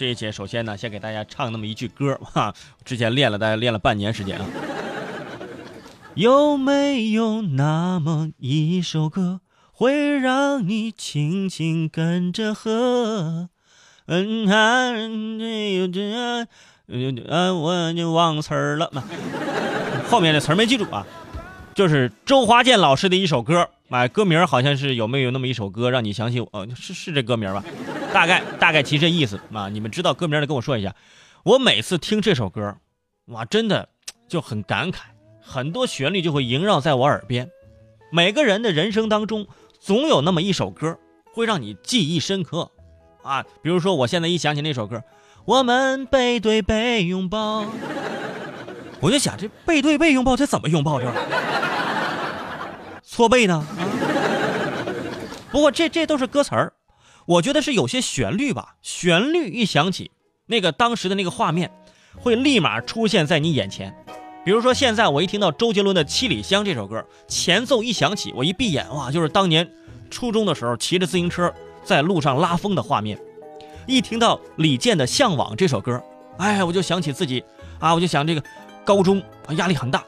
[0.00, 2.54] 这一节首先呢，先给大家唱那么一句歌哈，
[2.86, 4.46] 之前练了，大概练了半年时间啊。
[6.14, 13.50] 有没有那么一首歌，会让你轻轻跟着和？
[14.06, 14.90] 嗯啊，
[15.38, 16.46] 这有这啊，
[17.28, 19.04] 啊，我就忘词儿了嘛。
[20.08, 21.06] 后面的词儿没记住啊，
[21.74, 26.66] 就是周华健老师的一首歌，哎，歌名好像是有没有那么一首歌让你想起我？
[26.74, 27.62] 是是这歌名吧？
[28.12, 29.68] 大概大概其这意思啊。
[29.68, 30.94] 你们知道歌名的跟我说一下。
[31.42, 32.76] 我每次听这首歌，
[33.26, 33.88] 哇，真的
[34.28, 34.98] 就很感慨。
[35.40, 37.50] 很多旋律就会萦绕在我耳边，
[38.12, 39.46] 每个人的人生当中
[39.80, 40.98] 总有那么一首歌
[41.32, 42.70] 会让你记忆深刻，
[43.22, 45.02] 啊，比如说我现在一想起那首歌，
[45.46, 47.64] 我们背对背拥抱，
[49.00, 51.10] 我就想这背对背拥抱这怎么拥抱这？
[53.02, 53.54] 错背呢？
[53.56, 53.66] 啊？
[55.50, 56.72] 不过这这都是歌词儿，
[57.30, 60.10] 我觉得是有些旋律吧，旋律一响起，
[60.46, 61.70] 那个当时的那个画面
[62.16, 63.94] 会立马出现在你眼前。
[64.44, 69.70] 比如说，现在我一听到周杰伦的《七里香》这首歌，前奏一响起，我一闭眼，哇，就是当年
[70.10, 73.16] 初中的时候骑着自行车在路上拉风的画面。
[73.86, 76.02] 一听到李健的《向往》这首歌，
[76.38, 77.44] 哎，我就想起自己
[77.78, 78.42] 啊，我就想这个
[78.84, 80.00] 高中啊压力很大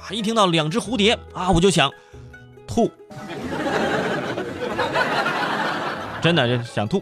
[0.00, 0.10] 啊。
[0.10, 1.88] 一听到《两只蝴蝶》啊，我就想
[2.66, 2.90] 吐，
[6.26, 7.00] 真的就想吐。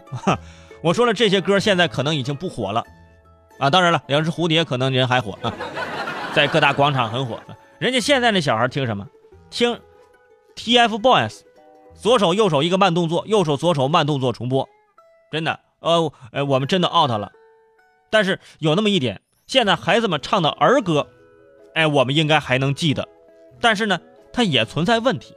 [0.83, 2.85] 我说了这些歌，现在可能已经不火了
[3.57, 3.71] 啊。
[3.71, 5.51] 当然了，《两只蝴蝶》可能人还火啊。
[6.35, 7.39] 在各大广场很火，
[7.79, 9.07] 人家现在那小孩听什么？
[9.49, 9.79] 听
[10.55, 11.39] TFBOYS，
[11.95, 14.69] 左手右手一个慢动作，右手左手慢动作重播，
[15.31, 17.31] 真的，呃，呃，我们真的 out 了。
[18.11, 21.07] 但是有那么一点，现在孩子们唱的儿歌，
[21.73, 23.07] 哎，我们应该还能记得。
[23.59, 23.99] 但是呢，
[24.31, 25.33] 它也存在问题。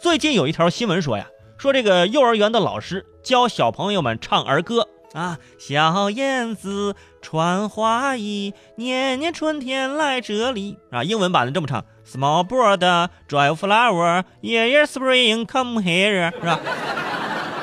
[0.00, 1.26] 最近有一条新闻说呀，
[1.58, 4.88] 说这个幼儿园的老师教小朋友们唱儿歌。
[5.12, 10.76] 啊，小燕子穿花衣，年年春天来这里。
[10.90, 16.60] 啊，英文版的这么唱：Small bird drive flower，Yeah yeah spring come here，是吧？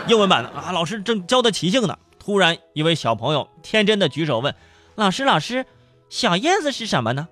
[0.08, 4.56] 英文版的啊，老师正教的齐兴呢，突然一位小朋友天真的举手问
[4.96, 5.68] ：“老师，老师，
[6.10, 7.28] 小燕子是什么呢？”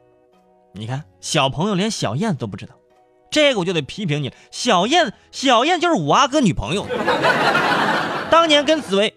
[0.75, 2.75] 你看，小朋友连小燕子都不知道，
[3.31, 4.31] 这个我就得批评你。
[4.51, 6.85] 小燕，小燕就是五阿哥女朋友，
[8.29, 9.15] 当年跟紫薇。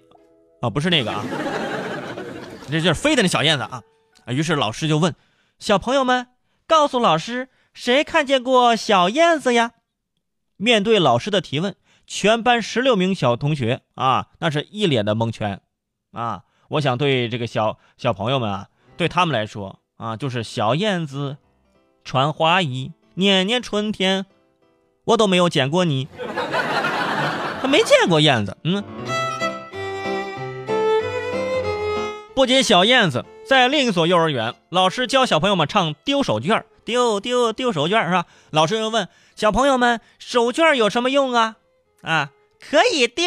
[0.61, 1.23] 啊，不是那个啊，
[2.71, 3.83] 这就是飞的那小燕子啊！
[4.25, 5.15] 啊，于是老师就问
[5.59, 6.29] 小朋友们
[6.67, 9.73] ：“告诉老师，谁看见过小燕子呀？”
[10.57, 11.75] 面对老师的提问，
[12.07, 15.61] 全班十六名小同学啊，那是一脸的蒙圈
[16.13, 16.45] 啊！
[16.69, 21.37] 我想对这个小小朋友们啊，对他们来说啊，就是小燕子
[22.05, 24.27] 穿花衣，年年春天，
[25.05, 26.09] 我都没有见过你，
[27.63, 28.83] 他没见过燕子，嗯。
[32.35, 38.27] 不仅小燕子，在另一所幼儿园，老师教小朋友们唱丢手绢丢丢丢手绢是吧？
[38.51, 41.57] 老师又问小朋友们：“手绢有什么用啊？”
[42.03, 43.25] 啊，可以丢。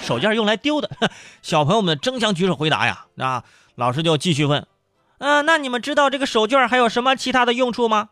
[0.00, 0.90] 手绢用来丢的。
[1.40, 3.06] 小朋友们争相举手回答呀。
[3.16, 3.44] 啊，
[3.76, 4.66] 老师就继续问
[5.22, 8.10] ：“嗯，那你们知道这个手绢还有什么其他的用处吗？”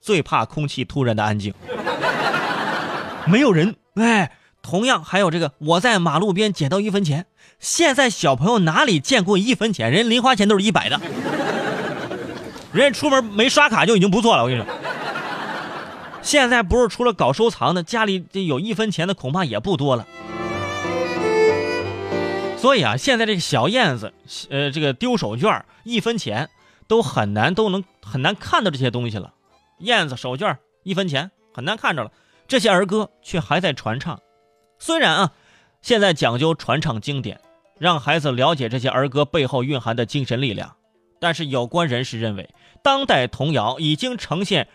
[0.00, 1.52] 最怕空气突然的安静，
[3.26, 3.76] 没有人。
[3.96, 4.30] 哎。
[4.66, 7.26] 同样还有这个，我在马路边捡到一分钱。
[7.58, 9.92] 现在小朋友哪里见过一分钱？
[9.92, 10.98] 人零花钱都是一百的，
[12.72, 14.42] 人家出门没刷卡就已经不错了。
[14.42, 14.74] 我跟你说，
[16.22, 20.06] 现在不是除了搞收藏的，家里有一分钱的恐怕也不多了。
[22.64, 24.14] 所以啊，现在这个小燕子，
[24.48, 26.48] 呃，这个丢手绢一分钱
[26.88, 29.34] 都很难都能很难看到这些东西了。
[29.80, 32.10] 燕子手绢一分钱很难看着了，
[32.48, 34.18] 这些儿歌却还在传唱。
[34.78, 35.32] 虽然啊，
[35.82, 37.38] 现在讲究传唱经典，
[37.78, 40.74] 让孩子了解这些儿歌背后蕴含的精神力量，
[41.20, 42.48] 但是有关人士认为，
[42.82, 44.68] 当代童谣已经呈现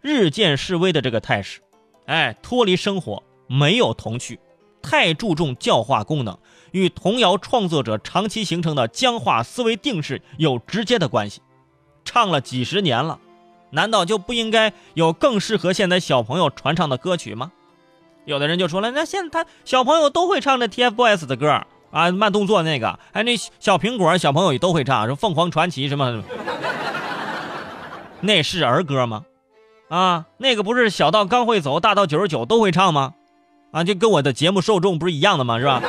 [0.00, 1.60] 日渐式微的这个态势，
[2.06, 4.40] 哎，脱离生活，没有童趣，
[4.80, 6.38] 太注重教化功能，
[6.76, 11.40] 与童谣创作者长期形成的僵化思维定式有直接的关系。
[12.04, 13.18] 唱了几十年了，
[13.70, 17.50] 难道就不应该有更适合现在小朋友传唱的歌曲吗？
[18.26, 26.22] 有的人就说了，那现在他小朋友都会唱这 TFBOYS 的歌啊，慢动作那个，哎，那小苹果小朋友也都会唱，说凤凰传奇什么，
[28.20, 29.24] 那是儿歌吗？
[29.88, 33.14] 啊，那个不是小到刚会走，大到九十九都会唱吗？
[33.72, 35.58] 啊，就跟我的节目受众不是一样的吗？
[35.58, 35.82] 是吧？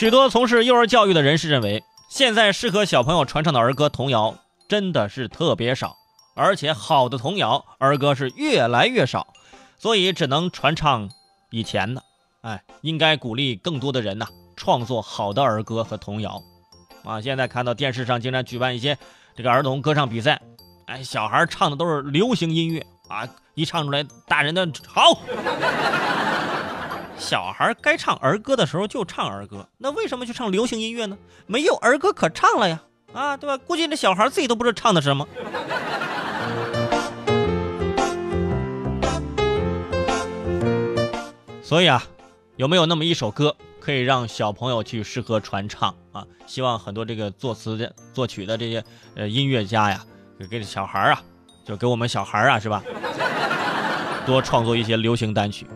[0.00, 4.34] 许多从事幼儿教育的人士认为，现在适合小朋友传唱的儿歌童谣
[4.66, 5.94] 真的是特别少。
[6.34, 9.26] 而且好的童谣儿歌是越来越少，
[9.78, 11.10] 所以只能传唱
[11.50, 12.02] 以前的。
[12.40, 14.26] 哎，应该鼓励更多的人呐
[14.56, 16.42] 创作好的儿歌和童谣。
[17.04, 18.96] 啊，现在看到电视上经常举办一些
[19.36, 20.40] 这个儿童歌唱比赛，
[20.86, 25.20] 哎，小孩唱的都是流行音乐啊，一唱出来，大人的好。
[27.20, 31.16] 小孩该唱儿歌的时候就唱儿歌，那为什么去唱流行音乐呢？
[31.46, 32.80] 没有儿歌可唱了呀，
[33.12, 33.58] 啊，对吧？
[33.58, 35.28] 估计那小孩自己都不知道唱的什么。
[41.62, 42.02] 所以啊，
[42.56, 46.24] 有没有那么一首歌可以让小朋友去适合传唱啊？
[46.46, 48.82] 希望很多这个作词的、作曲的这些
[49.14, 50.02] 呃音乐家呀，
[50.50, 51.22] 给这小孩啊，
[51.66, 52.82] 就给我们小孩啊，是吧？
[54.26, 55.66] 多创作一些流行单曲。